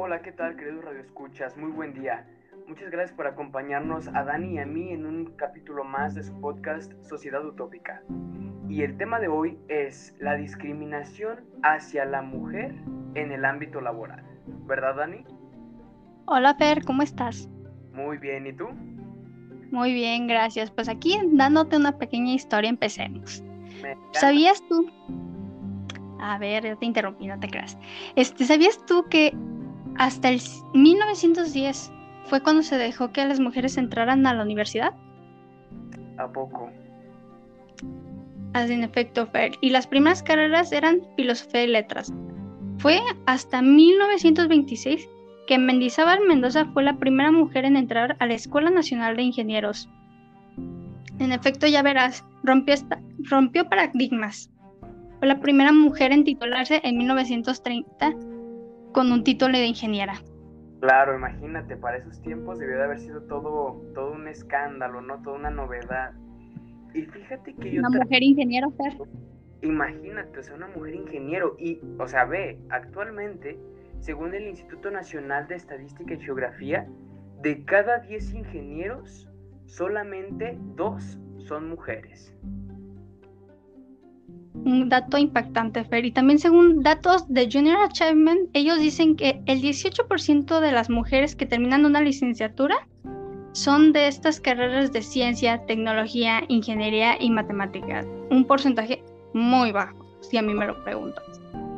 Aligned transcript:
Hola, 0.00 0.22
¿qué 0.22 0.30
tal, 0.30 0.54
queridos 0.54 0.84
radioescuchas? 0.84 1.56
Muy 1.56 1.72
buen 1.72 1.92
día. 1.92 2.24
Muchas 2.68 2.88
gracias 2.88 3.16
por 3.16 3.26
acompañarnos 3.26 4.06
a 4.06 4.22
Dani 4.22 4.54
y 4.54 4.58
a 4.60 4.64
mí 4.64 4.92
en 4.92 5.04
un 5.04 5.32
capítulo 5.34 5.82
más 5.82 6.14
de 6.14 6.22
su 6.22 6.40
podcast 6.40 6.92
Sociedad 7.02 7.44
Utópica. 7.44 8.00
Y 8.68 8.82
el 8.82 8.96
tema 8.96 9.18
de 9.18 9.26
hoy 9.26 9.58
es 9.66 10.14
la 10.20 10.36
discriminación 10.36 11.40
hacia 11.64 12.04
la 12.04 12.22
mujer 12.22 12.76
en 13.16 13.32
el 13.32 13.44
ámbito 13.44 13.80
laboral. 13.80 14.22
¿Verdad, 14.68 14.94
Dani? 14.98 15.24
Hola, 16.26 16.56
Per, 16.56 16.84
¿cómo 16.84 17.02
estás? 17.02 17.48
Muy 17.92 18.18
bien, 18.18 18.46
¿y 18.46 18.52
tú? 18.52 18.68
Muy 19.72 19.92
bien, 19.94 20.28
gracias. 20.28 20.70
Pues 20.70 20.88
aquí 20.88 21.18
dándote 21.32 21.76
una 21.76 21.98
pequeña 21.98 22.34
historia, 22.34 22.70
empecemos. 22.70 23.42
¿Sabías 24.12 24.62
tú? 24.68 24.88
A 26.20 26.38
ver, 26.38 26.64
yo 26.64 26.78
te 26.78 26.86
interrumpí, 26.86 27.26
no 27.26 27.38
te 27.40 27.48
creas. 27.48 27.76
Este, 28.14 28.44
¿Sabías 28.44 28.78
tú 28.86 29.04
que 29.10 29.34
hasta 29.98 30.28
el 30.28 30.40
1910 30.74 31.92
fue 32.26 32.40
cuando 32.40 32.62
se 32.62 32.78
dejó 32.78 33.12
que 33.12 33.26
las 33.26 33.40
mujeres 33.40 33.76
entraran 33.76 34.26
a 34.26 34.34
la 34.34 34.42
universidad? 34.42 34.94
¿A 36.16 36.28
poco? 36.28 36.70
Así 38.52 38.72
en 38.72 38.84
efecto, 38.84 39.26
Fer. 39.26 39.52
Y 39.60 39.70
las 39.70 39.86
primeras 39.86 40.22
carreras 40.22 40.72
eran 40.72 41.02
filosofía 41.16 41.64
y 41.64 41.66
letras. 41.68 42.12
Fue 42.78 43.00
hasta 43.26 43.60
1926 43.60 45.08
que 45.46 45.58
Mendizábal 45.58 46.20
Mendoza 46.26 46.66
fue 46.66 46.84
la 46.84 46.96
primera 46.98 47.32
mujer 47.32 47.64
en 47.64 47.76
entrar 47.76 48.16
a 48.20 48.26
la 48.26 48.34
Escuela 48.34 48.70
Nacional 48.70 49.16
de 49.16 49.22
Ingenieros. 49.22 49.88
En 51.18 51.32
efecto, 51.32 51.66
ya 51.66 51.82
verás, 51.82 52.24
rompió, 52.44 52.74
rompió 53.30 53.68
paradigmas. 53.68 54.50
Fue 55.18 55.26
la 55.26 55.40
primera 55.40 55.72
mujer 55.72 56.12
en 56.12 56.24
titularse 56.24 56.80
en 56.84 56.98
1930 56.98 58.14
con 58.98 59.12
un 59.12 59.22
título 59.22 59.56
de 59.56 59.64
ingeniera. 59.64 60.14
Claro, 60.80 61.14
imagínate, 61.14 61.76
para 61.76 61.98
esos 61.98 62.20
tiempos 62.20 62.58
debió 62.58 62.78
de 62.78 62.82
haber 62.82 62.98
sido 62.98 63.22
todo, 63.22 63.80
todo 63.94 64.10
un 64.10 64.26
escándalo, 64.26 65.00
¿no? 65.00 65.22
Toda 65.22 65.36
una 65.36 65.50
novedad. 65.50 66.14
Y 66.94 67.02
fíjate 67.02 67.54
que 67.54 67.74
yo... 67.74 67.78
Una 67.78 67.90
mujer 67.90 68.24
ingeniero, 68.24 68.72
Fer. 68.72 68.94
Imagínate, 69.62 70.40
o 70.40 70.42
sea, 70.42 70.56
una 70.56 70.66
mujer 70.66 70.96
ingeniero. 70.96 71.54
Y, 71.60 71.80
o 71.96 72.08
sea, 72.08 72.24
ve, 72.24 72.58
actualmente, 72.70 73.56
según 74.00 74.34
el 74.34 74.48
Instituto 74.48 74.90
Nacional 74.90 75.46
de 75.46 75.54
Estadística 75.54 76.14
y 76.14 76.18
Geografía, 76.18 76.88
de 77.40 77.64
cada 77.66 78.00
10 78.00 78.34
ingenieros, 78.34 79.30
solamente 79.66 80.58
dos 80.74 81.20
son 81.36 81.68
mujeres 81.68 82.34
un 84.64 84.88
dato 84.88 85.18
impactante, 85.18 85.84
Fer. 85.84 86.04
Y 86.04 86.12
también 86.12 86.38
según 86.38 86.82
datos 86.82 87.26
de 87.28 87.48
Junior 87.50 87.78
Achievement, 87.78 88.50
ellos 88.52 88.78
dicen 88.78 89.16
que 89.16 89.40
el 89.46 89.60
18% 89.60 90.60
de 90.60 90.72
las 90.72 90.90
mujeres 90.90 91.36
que 91.36 91.46
terminan 91.46 91.84
una 91.84 92.00
licenciatura 92.00 92.86
son 93.52 93.92
de 93.92 94.08
estas 94.08 94.40
carreras 94.40 94.92
de 94.92 95.02
ciencia, 95.02 95.64
tecnología, 95.66 96.42
ingeniería 96.48 97.20
y 97.20 97.30
matemáticas. 97.30 98.06
Un 98.30 98.46
porcentaje 98.46 99.02
muy 99.32 99.72
bajo, 99.72 99.96
si 100.20 100.36
a 100.36 100.42
mí 100.42 100.54
me 100.54 100.66
lo 100.66 100.82
preguntas. 100.84 101.24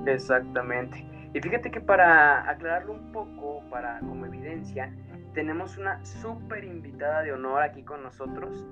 Exactamente. 0.06 1.04
Y 1.32 1.40
fíjate 1.40 1.70
que 1.70 1.80
para 1.80 2.48
aclararlo 2.50 2.94
un 2.94 3.12
poco, 3.12 3.62
para 3.70 4.00
como 4.00 4.26
evidencia, 4.26 4.92
tenemos 5.32 5.78
una 5.78 6.04
súper 6.04 6.64
invitada 6.64 7.22
de 7.22 7.32
honor 7.32 7.62
aquí 7.62 7.82
con 7.82 8.02
nosotros. 8.02 8.66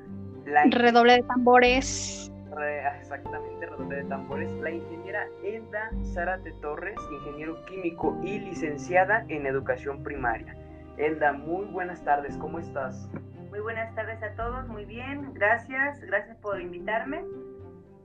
Redoble 0.70 1.14
de 1.14 1.22
tambores 1.22 2.32
exactamente, 2.66 3.66
redoble 3.66 3.96
de 3.96 4.04
tambores, 4.04 4.50
la 4.60 4.70
ingeniera 4.70 5.26
Elda 5.42 5.90
Zárate 6.14 6.52
Torres, 6.60 6.96
ingeniero 7.12 7.64
químico 7.66 8.18
y 8.22 8.40
licenciada 8.40 9.24
en 9.28 9.46
educación 9.46 10.02
primaria. 10.02 10.56
Elda, 10.96 11.32
muy 11.32 11.66
buenas 11.66 12.02
tardes, 12.04 12.36
¿cómo 12.38 12.58
estás? 12.58 13.08
Muy 13.50 13.60
buenas 13.60 13.94
tardes 13.94 14.22
a 14.22 14.34
todos, 14.34 14.68
muy 14.68 14.84
bien, 14.84 15.32
gracias, 15.34 16.00
gracias 16.00 16.36
por 16.38 16.60
invitarme. 16.60 17.24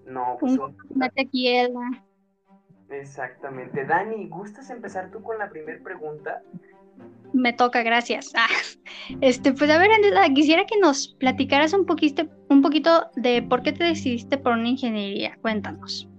No, 0.05 0.37
pues... 0.39 0.57
aquí, 1.17 1.47
Elda. 1.47 1.89
Exactamente. 2.89 3.85
Dani, 3.85 4.27
¿gustas 4.29 4.69
empezar 4.69 5.09
tú 5.09 5.23
con 5.23 5.37
la 5.39 5.49
primera 5.49 5.81
pregunta? 5.83 6.41
Me 7.33 7.53
toca, 7.53 7.83
gracias. 7.83 8.31
Ah, 8.35 8.47
este, 9.21 9.53
pues 9.53 9.69
a 9.69 9.77
ver, 9.77 9.91
Andrea, 9.91 10.29
quisiera 10.33 10.65
que 10.65 10.77
nos 10.79 11.15
platicaras 11.19 11.73
un 11.73 11.85
poquito, 11.85 12.23
un 12.49 12.61
poquito 12.61 13.09
de 13.15 13.41
por 13.41 13.63
qué 13.63 13.73
te 13.73 13.83
decidiste 13.83 14.37
por 14.37 14.53
una 14.53 14.69
ingeniería. 14.69 15.37
Cuéntanos. 15.41 16.09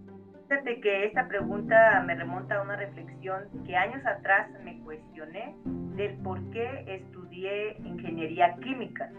Fíjate 0.49 0.81
que 0.81 1.07
esta 1.07 1.27
pregunta 1.27 2.03
me 2.07 2.15
remonta 2.15 2.57
a 2.57 2.63
una 2.63 2.77
reflexión 2.77 3.45
que 3.67 3.75
años 3.77 4.05
atrás 4.07 4.49
me 4.63 4.79
cuestioné 4.81 5.55
del 5.97 6.15
por 6.19 6.39
qué 6.51 6.85
estudié 6.87 7.77
ingeniería 7.85 8.55
química. 8.63 9.11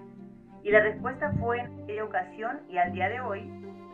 Y 0.64 0.72
la 0.72 0.82
respuesta 0.82 1.34
fue 1.40 1.60
en 1.60 1.84
aquella 1.84 2.06
ocasión 2.06 2.62
y 2.70 2.78
al 2.78 2.94
día 2.94 3.10
de 3.10 3.20
hoy 3.22 3.42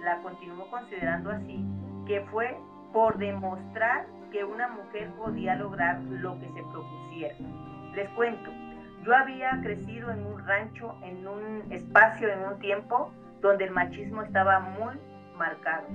la 0.04 0.22
continúo 0.22 0.70
considerando 0.70 1.32
así, 1.32 1.66
que 2.06 2.22
fue 2.32 2.56
por 2.94 3.18
demostrar 3.18 4.06
que 4.32 4.44
una 4.44 4.68
mujer 4.70 5.10
podía 5.18 5.56
lograr 5.56 6.02
lo 6.04 6.40
que 6.40 6.48
se 6.48 6.62
propusiera. 6.72 7.36
Les 7.96 8.10
cuento, 8.10 8.50
yo 9.04 9.16
había 9.16 9.60
crecido 9.62 10.12
en 10.12 10.26
un 10.26 10.46
rancho, 10.46 10.96
en 11.04 11.28
un 11.28 11.72
espacio, 11.72 12.30
en 12.30 12.40
un 12.40 12.60
tiempo 12.60 13.12
donde 13.42 13.66
el 13.66 13.72
machismo 13.72 14.22
estaba 14.22 14.60
muy 14.60 14.96
marcado, 15.38 15.88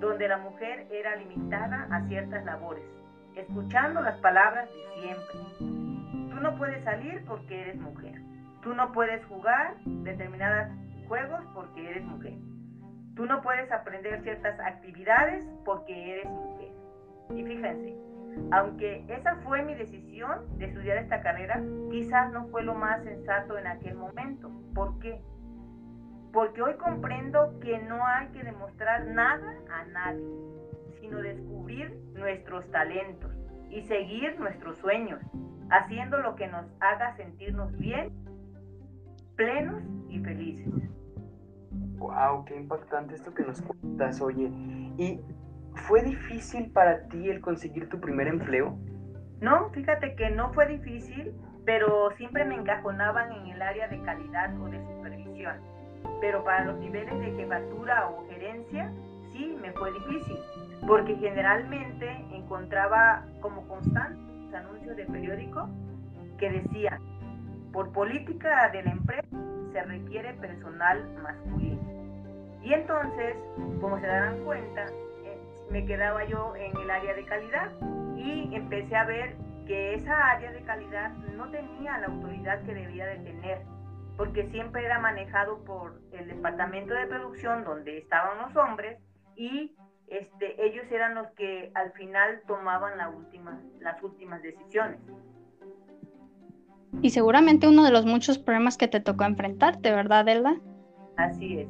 donde 0.00 0.28
la 0.28 0.38
mujer 0.38 0.86
era 0.90 1.16
limitada 1.16 1.88
a 1.90 2.06
ciertas 2.08 2.44
labores, 2.44 2.84
escuchando 3.34 4.02
las 4.02 4.18
palabras 4.18 4.68
de 4.68 5.00
siempre. 5.00 6.30
Tú 6.30 6.40
no 6.42 6.56
puedes 6.58 6.84
salir 6.84 7.24
porque 7.26 7.62
eres 7.62 7.76
mujer. 7.76 8.20
Tú 8.62 8.74
no 8.74 8.92
puedes 8.92 9.24
jugar 9.26 9.74
determinados 9.84 10.68
juegos 11.08 11.40
porque 11.54 11.90
eres 11.90 12.04
mujer. 12.04 12.34
Tú 13.14 13.24
no 13.24 13.40
puedes 13.40 13.72
aprender 13.72 14.22
ciertas 14.22 14.60
actividades 14.60 15.44
porque 15.64 16.12
eres 16.12 16.26
mujer. 16.26 16.72
Y 17.34 17.42
fíjense, 17.42 17.96
aunque 18.50 19.04
esa 19.08 19.36
fue 19.36 19.62
mi 19.62 19.74
decisión 19.74 20.58
de 20.58 20.66
estudiar 20.66 20.98
esta 20.98 21.20
carrera, 21.20 21.62
quizás 21.90 22.32
no 22.32 22.46
fue 22.48 22.62
lo 22.62 22.74
más 22.74 23.02
sensato 23.02 23.58
en 23.58 23.66
aquel 23.66 23.96
momento. 23.96 24.50
¿Por 24.74 24.98
qué? 24.98 25.20
Porque 26.32 26.62
hoy 26.62 26.74
comprendo 26.74 27.58
que 27.60 27.78
no 27.78 28.06
hay 28.06 28.28
que 28.28 28.42
demostrar 28.42 29.06
nada 29.06 29.54
a 29.70 29.84
nadie, 29.86 30.26
sino 31.00 31.20
descubrir 31.20 31.96
nuestros 32.14 32.70
talentos 32.70 33.32
y 33.70 33.82
seguir 33.82 34.38
nuestros 34.38 34.78
sueños, 34.78 35.20
haciendo 35.70 36.18
lo 36.18 36.36
que 36.36 36.46
nos 36.46 36.66
haga 36.80 37.16
sentirnos 37.16 37.76
bien, 37.78 38.12
plenos 39.34 39.82
y 40.08 40.20
felices. 40.20 40.72
Wow, 41.98 42.44
qué 42.44 42.56
impactante 42.56 43.14
esto 43.14 43.32
que 43.32 43.42
nos 43.42 43.62
cuentas, 43.62 44.20
oye. 44.20 44.50
Y 44.98 45.20
¿Fue 45.76 46.02
difícil 46.02 46.70
para 46.72 47.06
ti 47.08 47.30
el 47.30 47.40
conseguir 47.40 47.88
tu 47.88 48.00
primer 48.00 48.26
empleo? 48.26 48.76
No, 49.40 49.70
fíjate 49.70 50.14
que 50.16 50.30
no 50.30 50.52
fue 50.52 50.66
difícil, 50.66 51.34
pero 51.64 52.10
siempre 52.16 52.44
me 52.44 52.56
encajonaban 52.56 53.30
en 53.32 53.46
el 53.48 53.62
área 53.62 53.86
de 53.88 54.00
calidad 54.02 54.58
o 54.60 54.68
de 54.68 54.80
supervisión. 54.80 55.56
Pero 56.20 56.42
para 56.42 56.64
los 56.64 56.78
niveles 56.78 57.18
de 57.20 57.32
jefatura 57.36 58.08
o 58.08 58.26
gerencia, 58.28 58.90
sí 59.32 59.56
me 59.60 59.72
fue 59.72 59.92
difícil, 59.92 60.38
porque 60.86 61.14
generalmente 61.16 62.10
encontraba 62.32 63.24
como 63.40 63.66
constantes 63.68 64.54
anuncios 64.54 64.96
de 64.96 65.04
periódico 65.04 65.68
que 66.38 66.50
decían, 66.50 67.00
por 67.72 67.92
política 67.92 68.70
de 68.70 68.82
la 68.82 68.92
empresa 68.92 69.28
se 69.72 69.82
requiere 69.82 70.32
personal 70.34 71.06
masculino. 71.22 71.82
Y 72.62 72.72
entonces, 72.72 73.36
como 73.80 74.00
se 74.00 74.06
darán 74.06 74.42
cuenta, 74.44 74.86
me 75.70 75.84
quedaba 75.84 76.24
yo 76.26 76.54
en 76.56 76.76
el 76.76 76.90
área 76.90 77.14
de 77.14 77.24
calidad 77.24 77.70
y 78.16 78.54
empecé 78.54 78.96
a 78.96 79.04
ver 79.04 79.36
que 79.66 79.94
esa 79.94 80.30
área 80.30 80.52
de 80.52 80.62
calidad 80.62 81.10
no 81.36 81.50
tenía 81.50 81.98
la 81.98 82.06
autoridad 82.06 82.62
que 82.62 82.74
debía 82.74 83.06
de 83.06 83.16
tener, 83.18 83.62
porque 84.16 84.48
siempre 84.50 84.84
era 84.84 85.00
manejado 85.00 85.64
por 85.64 86.00
el 86.12 86.28
departamento 86.28 86.94
de 86.94 87.06
producción 87.06 87.64
donde 87.64 87.98
estaban 87.98 88.38
los 88.38 88.56
hombres 88.56 88.98
y 89.34 89.74
este, 90.06 90.64
ellos 90.64 90.84
eran 90.90 91.16
los 91.16 91.26
que 91.32 91.70
al 91.74 91.92
final 91.92 92.40
tomaban 92.46 92.96
la 92.96 93.08
última, 93.08 93.60
las 93.80 94.00
últimas 94.02 94.40
decisiones. 94.42 95.00
Y 97.02 97.10
seguramente 97.10 97.68
uno 97.68 97.84
de 97.84 97.90
los 97.90 98.06
muchos 98.06 98.38
problemas 98.38 98.78
que 98.78 98.88
te 98.88 99.00
tocó 99.00 99.24
enfrentarte, 99.24 99.90
¿verdad, 99.90 100.28
Elda? 100.28 100.56
Así 101.16 101.58
es. 101.58 101.68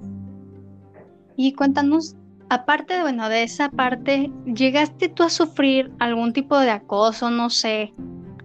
Y 1.37 1.55
cuéntanos 1.55 2.17
aparte, 2.51 3.01
bueno, 3.01 3.29
de 3.29 3.43
esa 3.43 3.71
parte, 3.71 4.31
¿llegaste 4.45 5.09
tú 5.09 5.23
a 5.23 5.31
sufrir 5.31 5.93
algún 5.99 6.33
tipo 6.33 6.59
de 6.59 6.71
acoso, 6.71 7.31
no 7.31 7.51
sé, 7.51 7.93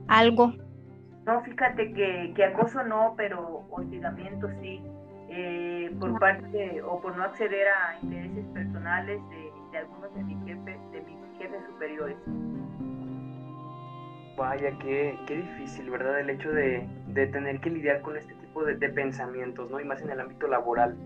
algo? 0.07 0.53
No, 1.25 1.41
fíjate 1.41 1.93
que, 1.93 2.33
que 2.35 2.45
acoso 2.45 2.83
no, 2.83 3.13
pero 3.15 3.65
hostigamiento 3.69 4.49
sí, 4.61 4.81
eh, 5.29 5.95
por 5.99 6.19
parte 6.19 6.81
o 6.81 6.99
por 6.99 7.15
no 7.15 7.23
acceder 7.23 7.67
a 7.67 7.99
intereses 8.01 8.45
personales 8.53 9.21
de, 9.29 9.77
algunos 9.77 10.13
de 10.15 10.23
mis 10.23 10.43
jefes, 10.45 10.77
de 10.91 11.01
mis 11.01 11.37
jefes 11.37 11.61
superiores. 11.67 12.17
Vaya, 14.37 14.71
qué, 14.79 15.17
qué 15.27 15.37
difícil, 15.37 15.89
¿verdad? 15.91 16.19
El 16.19 16.31
hecho 16.31 16.51
de, 16.51 16.87
de, 17.07 17.27
tener 17.27 17.59
que 17.59 17.69
lidiar 17.69 18.01
con 18.01 18.17
este 18.17 18.33
tipo 18.35 18.63
de, 18.63 18.75
de, 18.75 18.89
pensamientos, 18.89 19.69
¿no? 19.69 19.79
Y 19.79 19.85
más 19.85 20.01
en 20.01 20.09
el 20.09 20.19
ámbito 20.19 20.47
laboral. 20.47 20.97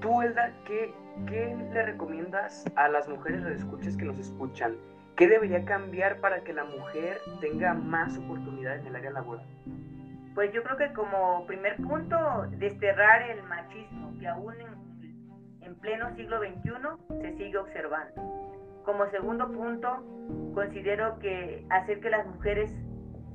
Tú, 0.00 0.20
Elda, 0.20 0.52
¿qué, 0.66 0.92
¿qué 1.26 1.56
le 1.72 1.82
recomiendas 1.82 2.64
a 2.76 2.88
las 2.88 3.08
mujeres 3.08 3.44
escuchas 3.46 3.96
que 3.96 4.04
nos 4.04 4.18
escuchan? 4.18 4.76
¿Qué 5.16 5.26
debería 5.26 5.64
cambiar 5.64 6.20
para 6.20 6.42
que 6.44 6.52
la 6.52 6.64
mujer 6.64 7.18
tenga 7.40 7.74
más 7.74 8.16
oportunidades 8.18 8.82
en 8.82 8.88
el 8.88 8.96
área 8.96 9.10
laboral? 9.10 9.46
Pues 10.34 10.52
yo 10.52 10.62
creo 10.62 10.76
que 10.76 10.92
como 10.92 11.44
primer 11.46 11.76
punto, 11.76 12.46
desterrar 12.58 13.22
el 13.30 13.42
machismo 13.42 14.16
que 14.18 14.28
aún 14.28 14.54
en, 14.60 15.62
en 15.62 15.74
pleno 15.76 16.14
siglo 16.14 16.38
XXI 16.38 17.20
se 17.20 17.36
sigue 17.36 17.58
observando 17.58 18.38
como 18.88 19.06
segundo 19.10 19.52
punto, 19.52 20.02
considero 20.54 21.18
que 21.18 21.62
hacer 21.68 22.00
que 22.00 22.08
las 22.08 22.26
mujeres 22.26 22.74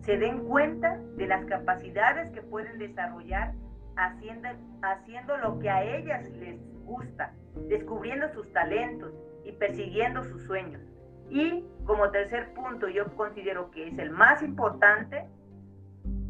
se 0.01 0.17
den 0.17 0.45
cuenta 0.45 0.97
de 1.15 1.27
las 1.27 1.45
capacidades 1.45 2.31
que 2.31 2.41
pueden 2.41 2.79
desarrollar 2.79 3.53
haciendo, 3.95 4.49
haciendo 4.81 5.37
lo 5.37 5.59
que 5.59 5.69
a 5.69 5.83
ellas 5.83 6.27
les 6.31 6.59
gusta, 6.83 7.33
descubriendo 7.67 8.29
sus 8.33 8.51
talentos 8.53 9.13
y 9.43 9.51
persiguiendo 9.53 10.23
sus 10.23 10.43
sueños. 10.43 10.81
Y 11.29 11.65
como 11.85 12.11
tercer 12.11 12.53
punto, 12.53 12.87
yo 12.87 13.05
considero 13.15 13.71
que 13.71 13.87
es 13.87 13.97
el 13.97 14.11
más 14.11 14.41
importante, 14.43 15.25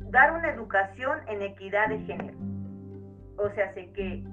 dar 0.09 0.33
una 0.33 0.49
educación 0.49 1.19
en 1.27 1.41
equidad 1.41 1.89
de 1.89 1.99
género. 1.99 2.37
O 3.37 3.49
sea, 3.49 3.73
que 3.73 4.23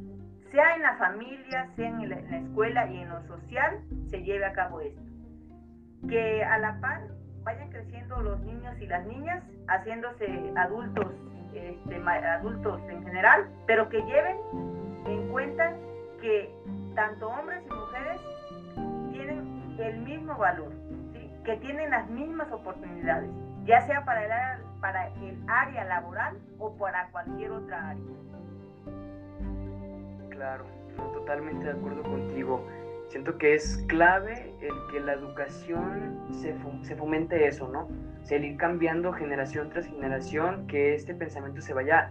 sea 0.52 0.76
en 0.76 0.82
la 0.82 0.96
familia, 0.96 1.68
sea 1.76 1.88
en 1.88 2.08
la, 2.08 2.16
escuela 2.16 2.90
y 2.90 3.00
en 3.00 3.08
lo 3.08 3.22
social, 3.26 3.80
se 4.10 4.22
lleve 4.22 4.44
a 4.44 4.52
cabo 4.52 4.80
esto. 4.80 5.00
Que 6.08 6.44
a 6.44 6.58
la 6.58 6.80
par 6.80 7.08
vayan 7.42 7.70
creciendo 7.70 8.20
los 8.20 8.40
niños 8.40 8.74
y 8.80 8.86
las 8.86 9.06
niñas, 9.06 9.42
haciéndose 9.68 10.52
adultos, 10.56 11.12
este, 11.54 11.96
adultos 11.96 12.80
en 12.88 13.02
general, 13.04 13.48
pero 13.66 13.88
que 13.88 14.02
lleven 14.02 14.36
en 15.06 15.28
cuenta 15.28 15.74
que 16.20 16.52
tanto 16.94 17.28
hombres 17.28 17.62
y 17.66 17.74
mujeres 17.74 18.20
tienen 19.12 19.74
el 19.78 19.98
mismo 20.00 20.36
valor, 20.36 20.72
que 21.44 21.56
tienen 21.56 21.90
las 21.90 22.08
mismas 22.10 22.50
oportunidades, 22.52 23.30
ya 23.64 23.80
sea 23.86 24.04
para 24.04 24.22
el, 25.22 25.36
área 25.48 25.84
laboral 25.84 26.38
o 26.58 26.74
para 26.76 27.08
cualquier 27.10 27.50
otra 27.52 27.90
área. 27.90 28.02
Claro, 30.30 30.64
totalmente 31.12 31.64
de 31.64 31.72
acuerdo 31.72 32.02
contigo. 32.02 32.66
Siento 33.08 33.36
que 33.38 33.54
es 33.54 33.84
clave 33.88 34.54
el 34.60 34.72
que 34.92 35.00
la 35.00 35.14
educación 35.14 36.18
se, 36.32 36.56
se 36.82 36.96
fomente 36.96 37.46
eso, 37.46 37.68
¿no? 37.68 37.88
O 38.22 38.26
sea, 38.26 38.38
el 38.38 38.44
ir 38.44 38.56
cambiando 38.56 39.12
generación 39.12 39.70
tras 39.70 39.86
generación, 39.86 40.66
que 40.66 40.94
este 40.94 41.14
pensamiento 41.14 41.60
se 41.60 41.74
vaya, 41.74 42.10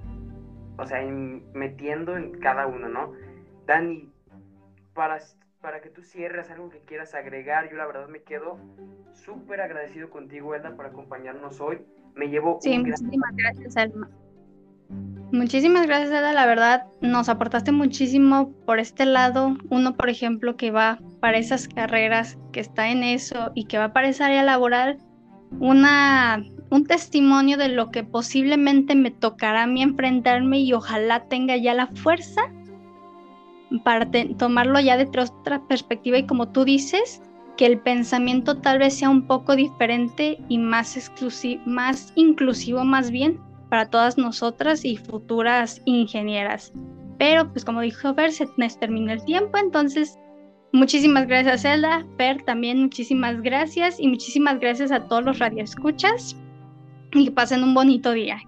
o 0.77 0.85
sea, 0.85 1.01
metiendo 1.53 2.17
en 2.17 2.39
cada 2.39 2.67
uno, 2.67 2.89
¿no? 2.89 3.13
Dani, 3.69 4.10
para, 4.95 5.19
para 5.62 5.80
que 5.80 5.89
tú 5.89 6.01
cierres 6.01 6.50
algo 6.50 6.71
que 6.71 6.80
quieras 6.80 7.13
agregar, 7.13 7.69
yo 7.69 7.77
la 7.77 7.86
verdad 7.86 8.07
me 8.07 8.24
quedo 8.24 8.57
súper 9.13 9.62
agradecido 9.62 10.10
contigo, 10.10 10.56
Elda, 10.56 10.75
por 10.75 10.88
acompañarnos 10.88 11.62
hoy. 11.62 11.77
Me 12.16 12.30
llevo 12.30 12.57
sí, 12.62 12.80
muchísimas 12.80 13.36
gracias, 13.36 13.77
Alma. 13.77 14.10
Muchísimas 15.31 15.86
gracias, 15.86 16.12
Ada. 16.12 16.33
La 16.33 16.48
verdad, 16.48 16.88
nos 17.01 17.30
aportaste 17.30 17.71
muchísimo 17.71 18.51
por 18.66 18.80
este 18.80 19.06
lado. 19.06 19.56
Uno, 19.69 19.95
por 19.95 20.10
ejemplo, 20.10 20.57
que 20.57 20.72
va 20.72 20.98
para 21.19 21.38
esas 21.38 21.68
carreras, 21.68 22.39
que 22.51 22.62
está 22.62 22.89
en 22.89 23.04
eso 23.04 23.51
y 23.54 23.65
que 23.65 23.77
va 23.77 23.94
para 23.94 24.07
esa 24.10 24.25
área 24.25 24.42
laboral. 24.42 24.98
Una, 25.60 26.44
un 26.72 26.88
testimonio 26.88 27.56
de 27.57 27.69
lo 27.69 27.92
que 27.92 28.04
posiblemente 28.04 28.95
me 28.95 29.12
tocará 29.12 29.63
a 29.63 29.68
mí 29.68 29.83
enfrentarme 29.83 30.60
y 30.60 30.74
ojalá 30.74 31.27
tenga 31.27 31.56
ya 31.56 31.75
la 31.75 31.86
fuerza 31.86 32.51
para 33.83 34.10
tomarlo 34.38 34.80
ya 34.80 34.98
de 34.98 35.04
otra 35.06 35.62
perspectiva 35.68 36.18
y 36.18 36.25
como 36.25 36.50
tú 36.50 36.66
dices, 36.66 37.21
que 37.60 37.66
el 37.66 37.80
pensamiento 37.80 38.56
tal 38.56 38.80
vez 38.80 38.98
sea 38.98 39.10
un 39.10 39.27
poco 39.27 39.54
diferente 39.54 40.39
y 40.48 40.57
más, 40.57 41.12
más 41.66 42.13
inclusivo 42.16 42.86
más 42.86 43.12
bien 43.12 43.38
para 43.69 43.89
todas 43.89 44.18
nosotras 44.18 44.86
y 44.86 44.95
futuras 44.95 45.81
ingenieras. 45.83 46.71
Pero 47.18 47.51
pues 47.51 47.66
como 47.66 47.81
dijo 47.81 48.13
Fer, 48.13 48.31
se 48.31 48.48
nos 48.56 48.80
terminó 48.80 49.12
el 49.12 49.25
tiempo, 49.25 49.57
entonces 49.57 50.18
muchísimas 50.72 51.27
gracias 51.27 51.63
Zelda, 51.63 52.06
Fer 52.18 52.42
también 52.44 52.81
muchísimas 52.83 53.42
gracias 53.42 54.00
y 54.00 54.07
muchísimas 54.07 54.57
gracias 54.62 54.94
a 54.94 55.04
todos 55.10 55.25
los 55.25 55.39
radioescuchas 55.39 56.38
y 57.13 57.25
que 57.25 57.31
pasen 57.31 57.63
un 57.63 57.74
bonito 57.74 58.13
día. 58.13 58.42